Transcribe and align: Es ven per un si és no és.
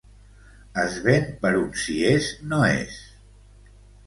Es 0.83 0.95
ven 1.07 1.27
per 1.43 1.51
un 1.59 1.67
si 1.83 1.99
és 2.13 2.31
no 2.55 2.63
és. 2.71 2.97